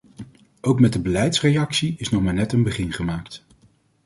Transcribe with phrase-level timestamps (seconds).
[0.61, 3.45] Ook met de beleidsreactie is nog maar net een begin gemaakt.